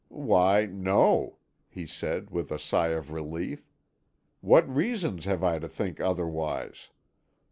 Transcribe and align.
"Why, 0.09 0.65
no," 0.65 1.37
he 1.69 1.85
said 1.85 2.31
with 2.31 2.51
a 2.51 2.57
sigh 2.57 2.87
of 2.87 3.11
relief; 3.11 3.69
"what 4.39 4.67
reason 4.67 5.19
have 5.19 5.43
I 5.43 5.59
to 5.59 5.67
think 5.67 5.99
otherwise? 5.99 6.89